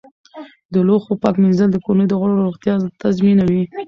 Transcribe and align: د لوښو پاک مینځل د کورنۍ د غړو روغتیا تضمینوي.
د 0.73 0.75
لوښو 0.87 1.13
پاک 1.21 1.35
مینځل 1.41 1.69
د 1.71 1.77
کورنۍ 1.85 2.05
د 2.09 2.13
غړو 2.19 2.41
روغتیا 2.45 2.73
تضمینوي. 3.01 3.63